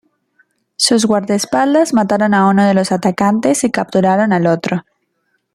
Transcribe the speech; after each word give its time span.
Sus 0.77 1.05
guardaespaldas 1.05 1.93
mataron 1.93 2.33
a 2.33 2.47
uno 2.49 2.65
de 2.65 2.73
los 2.73 2.91
atacantes 2.91 3.63
y 3.63 3.69
capturaron 3.69 4.33
al 4.33 4.47
otro. 4.47 4.83